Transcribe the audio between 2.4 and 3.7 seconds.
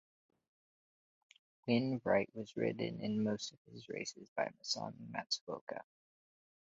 ridden in most of